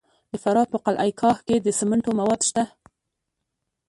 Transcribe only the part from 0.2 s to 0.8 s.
د فراه په